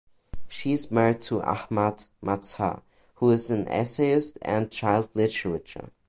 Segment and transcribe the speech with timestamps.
[0.47, 2.81] She is married to Ahmad Mazhar
[3.17, 5.91] who is an essayist and child literature.